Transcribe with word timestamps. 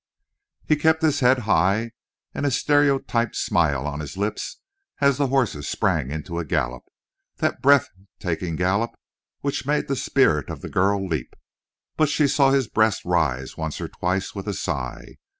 He 0.67 0.77
kept 0.77 1.03
his 1.03 1.19
head 1.19 1.37
high 1.45 1.91
and 2.33 2.43
a 2.43 2.49
stereotyped 2.49 3.35
smile 3.35 3.85
on 3.85 3.99
his 3.99 4.17
lips 4.17 4.57
as 4.99 5.19
the 5.19 5.27
horses 5.27 5.67
sprang 5.69 6.09
into 6.09 6.39
a 6.39 6.43
gallop 6.43 6.85
that 7.37 7.61
breath 7.61 7.87
taking 8.17 8.55
gallop 8.55 8.95
which 9.41 9.67
made 9.67 9.87
the 9.87 9.95
spirit 9.95 10.49
of 10.49 10.61
the 10.61 10.69
girl 10.69 11.07
leap; 11.07 11.35
but 11.97 12.09
she 12.09 12.27
saw 12.27 12.49
his 12.49 12.67
breast 12.67 13.03
raise 13.05 13.57
once 13.57 13.79
or 13.79 13.89
twice 13.89 14.33
with 14.33 14.47
a 14.47 14.55
sigh. 14.55 15.17